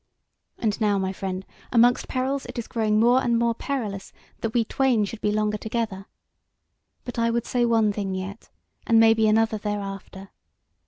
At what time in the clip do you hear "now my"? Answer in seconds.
0.81-1.13